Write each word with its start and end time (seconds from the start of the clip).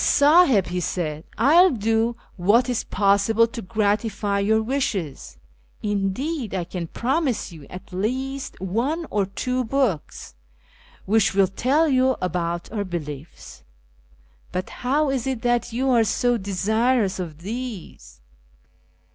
""Sahib," 0.21 0.65
he 0.65 0.79
said," 0.79 1.25
I 1.37 1.61
will 1.61 1.69
do 1.77 2.15
what 2.35 2.67
is 2.69 2.83
possible 2.83 3.45
to 3.45 3.61
gratify 3.61 4.39
your 4.39 4.59
wishes: 4.63 5.37
indeed 5.83 6.55
I 6.55 6.63
can 6.63 6.87
promise 6.87 7.51
you 7.51 7.67
at 7.69 7.93
least 7.93 8.59
one 8.59 9.05
or 9.11 9.27
two 9.27 9.63
books 9.63 10.33
which 11.05 11.35
will 11.35 11.45
tell 11.45 11.87
you 11.87 12.15
about 12.19 12.71
our 12.71 12.83
beliefs. 12.83 13.63
I'.ut 14.55 14.69
how 14.81 15.11
is 15.11 15.27
it 15.27 15.43
that 15.43 15.71
you 15.71 15.91
are 15.91 16.03
so 16.03 16.35
desirous 16.35 17.19
of 17.19 17.43
these 17.43 18.21